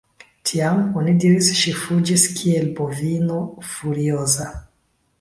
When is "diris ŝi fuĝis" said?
1.25-2.25